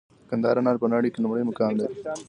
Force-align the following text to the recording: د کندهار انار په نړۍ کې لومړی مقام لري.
د 0.23 0.25
کندهار 0.29 0.55
انار 0.59 0.75
په 0.81 0.87
نړۍ 0.93 1.09
کې 1.13 1.19
لومړی 1.23 1.43
مقام 1.49 1.71
لري. 1.79 1.95